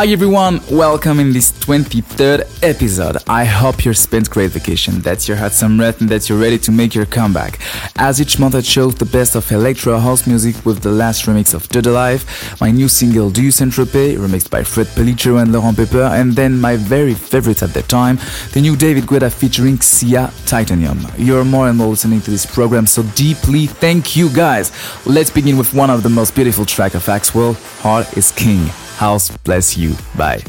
[0.00, 3.18] Hi everyone, welcome in this 23rd episode.
[3.26, 6.56] I hope you spent great vacation, that you had some rest and that you're ready
[6.60, 7.60] to make your comeback.
[7.96, 11.52] As each month I chose the best of electro house music with the last remix
[11.52, 15.76] of Dada Life, my new single Do You Tropez, remixed by Fred Pellicero and Laurent
[15.76, 18.18] Pepper, and then my very favorite at that time,
[18.54, 20.98] the new David Guetta featuring Sia Titanium.
[21.18, 24.72] You're more and more listening to this program, so deeply thank you guys.
[25.04, 28.70] Let's begin with one of the most beautiful track of Axwell, Heart is King.
[29.00, 29.96] House bless you.
[30.14, 30.44] Bye.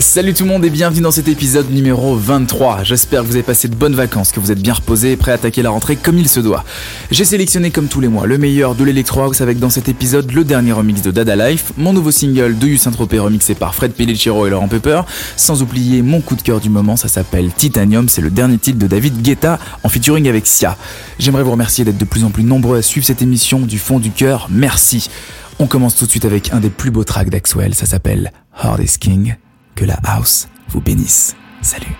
[0.00, 2.82] Salut tout le monde et bienvenue dans cet épisode numéro 23.
[2.82, 5.30] J'espère que vous avez passé de bonnes vacances, que vous êtes bien reposés et prêts
[5.30, 6.64] à attaquer la rentrée comme il se doit.
[7.12, 10.32] J'ai sélectionné comme tous les mois le meilleur de l'Electro House avec dans cet épisode
[10.32, 13.92] le dernier remix de Dada Life, mon nouveau single de You Saint-Tropez remixé par Fred
[13.92, 15.02] Pellicero et Laurent Pepper,
[15.36, 18.80] sans oublier mon coup de cœur du moment, ça s'appelle Titanium, c'est le dernier titre
[18.80, 20.76] de David Guetta en featuring avec Sia.
[21.20, 24.00] J'aimerais vous remercier d'être de plus en plus nombreux à suivre cette émission du fond
[24.00, 25.08] du cœur, merci.
[25.60, 28.82] On commence tout de suite avec un des plus beaux tracks d'Axwell, ça s'appelle Hard
[28.82, 29.36] is King.
[29.74, 31.36] Que la house vous bénisse.
[31.60, 31.94] Salut.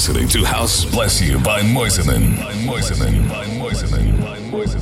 [0.00, 2.38] listening to House Bless You by Moiseman.
[2.38, 3.28] By Moiseman.
[3.28, 4.22] By Moiseman.
[4.22, 4.79] By Moiseman.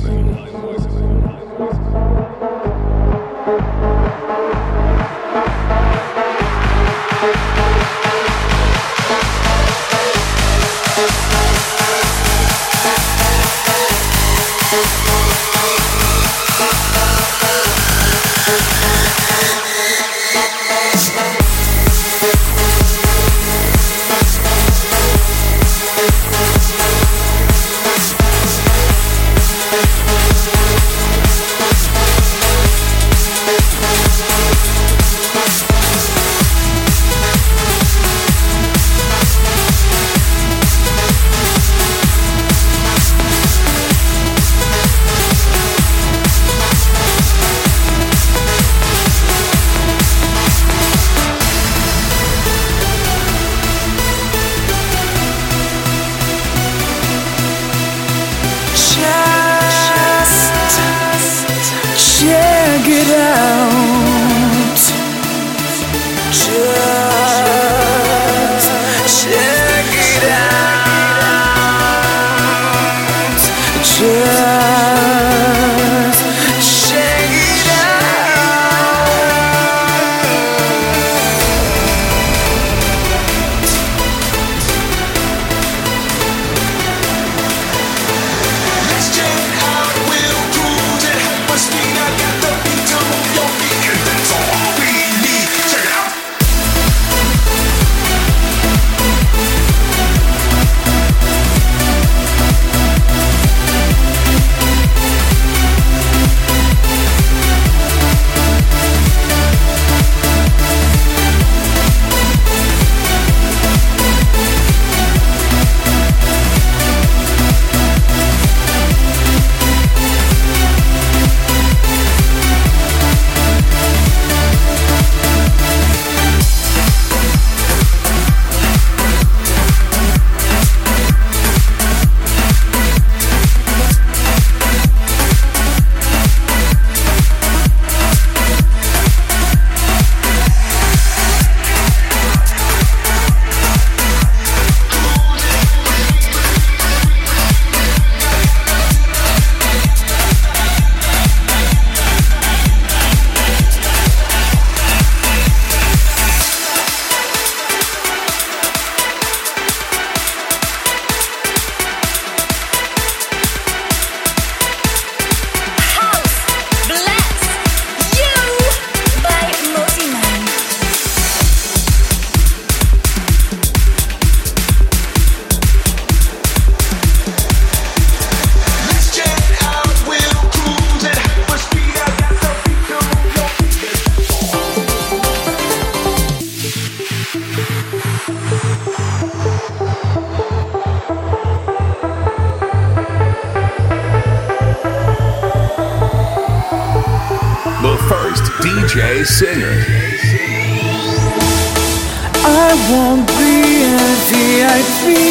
[204.81, 205.28] It's feel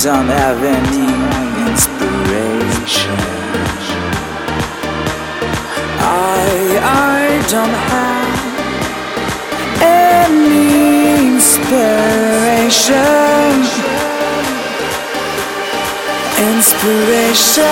[0.00, 1.06] don't have any
[1.68, 3.18] inspiration?
[5.98, 8.38] I I don't have
[9.82, 11.98] any inspiration.
[16.38, 17.68] Inspiration.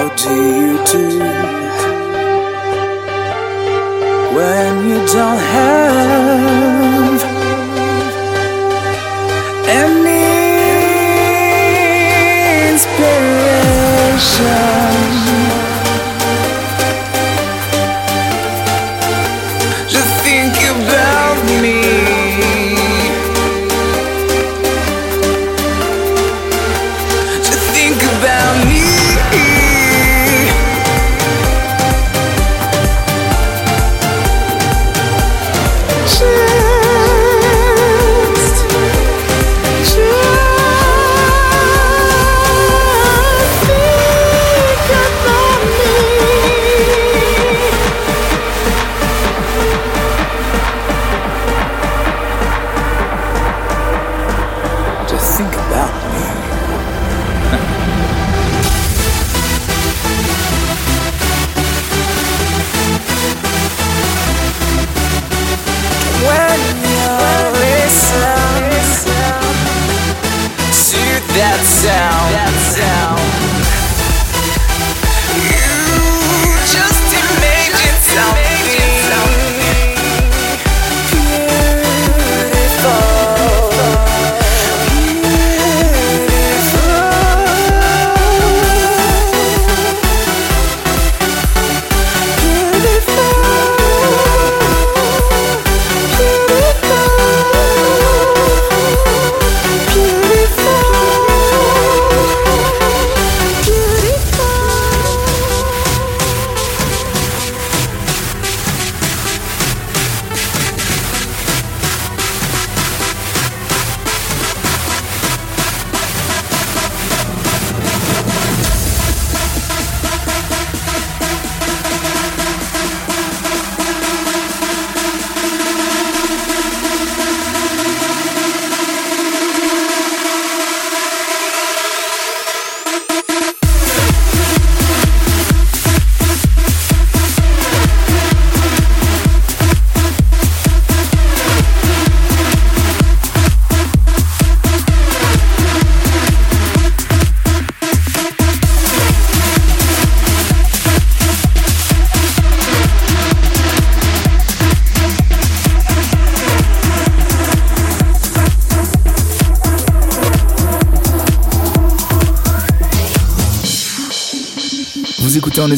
[0.00, 1.04] How do you do
[4.34, 7.20] when you don't have
[9.68, 10.24] any
[12.72, 14.69] inspiration?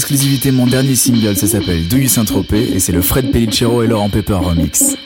[0.02, 3.86] Exclusivité mon dernier single, ça s'appelle Do You Saint-Tropez et c'est le Fred Pellicero et
[3.86, 4.96] Laurent Pepper remix.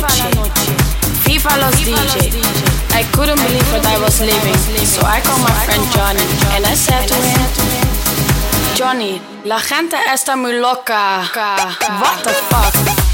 [0.00, 0.24] noche,
[1.24, 2.32] FIFA los DJ.
[2.94, 6.22] I couldn't believe what I was living, so I called my friend Johnny
[6.54, 7.40] and I said to him,
[8.76, 11.22] Johnny, la gente está muy loca.
[12.00, 13.13] What the fuck?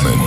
[0.00, 0.21] By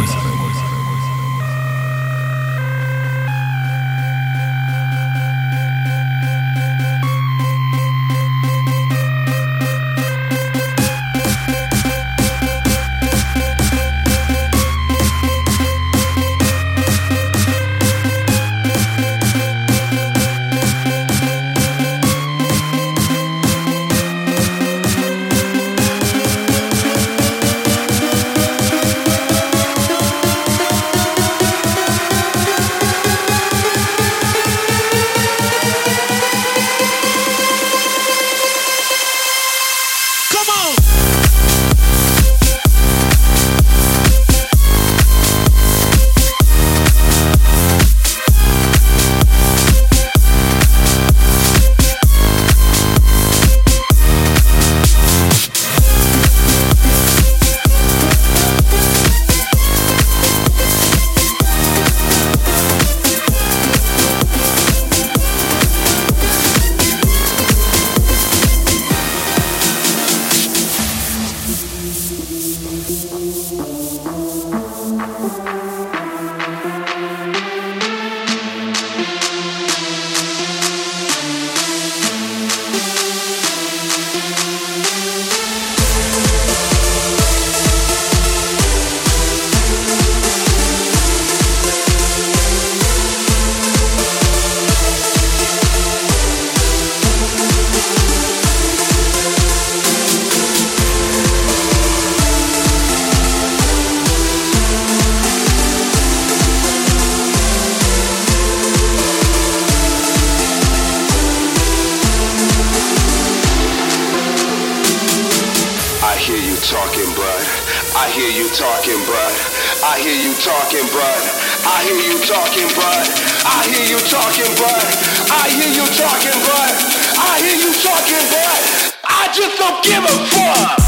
[120.46, 121.24] talking, bud.
[121.66, 123.06] I hear you talking, bud.
[123.50, 124.86] I hear you talking, bud.
[125.34, 126.70] I hear you talking, bud.
[127.18, 128.62] I hear you talking, bud.
[129.10, 130.86] I just don't give a fuck.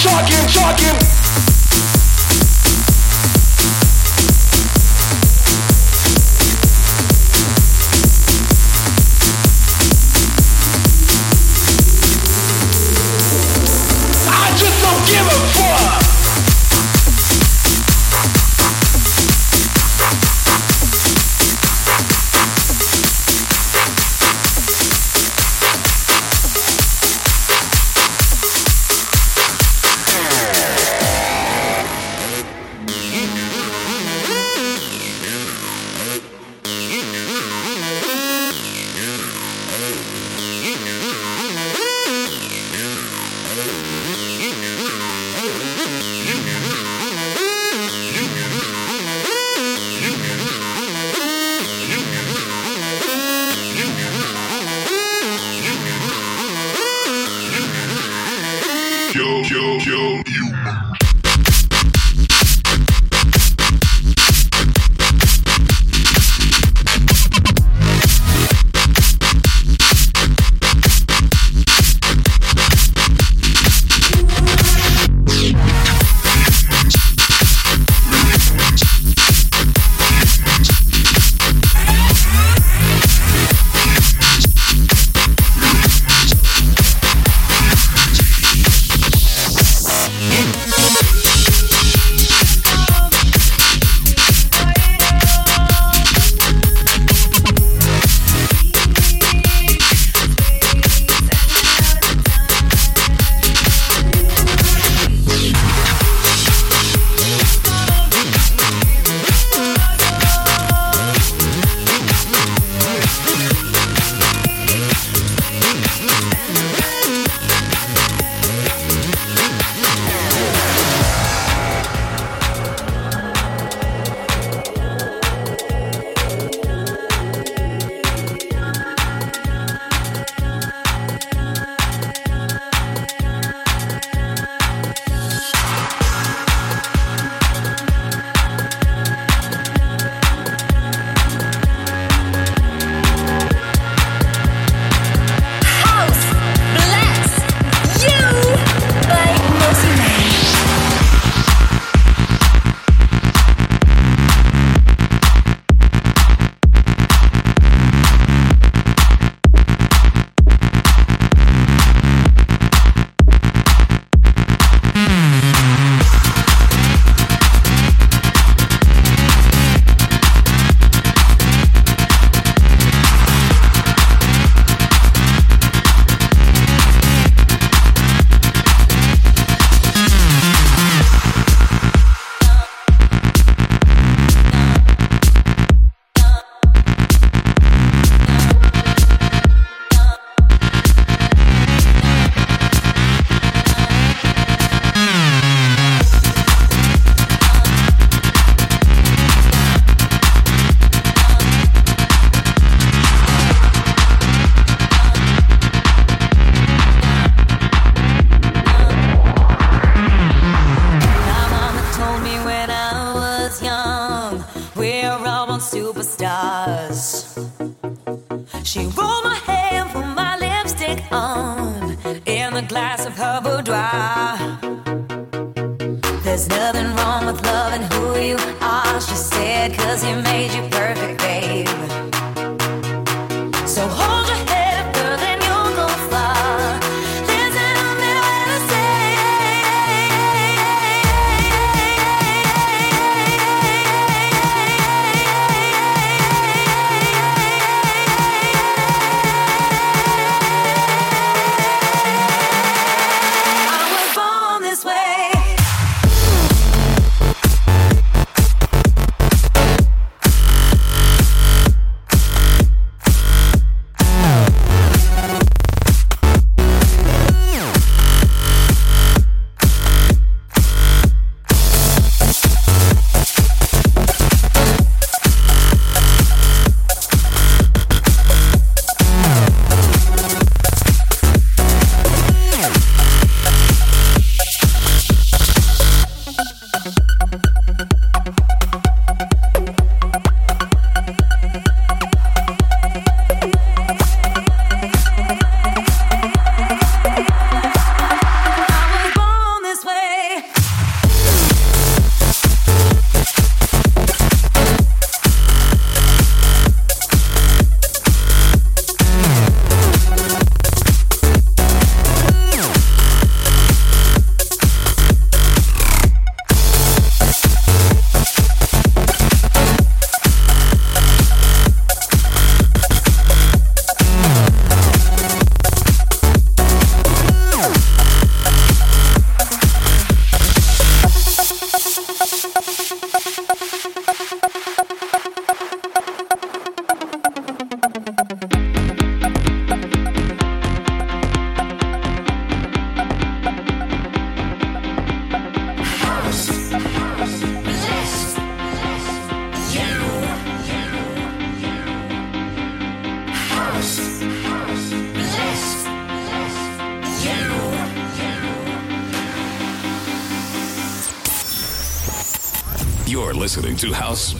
[0.00, 1.27] Talking, talking.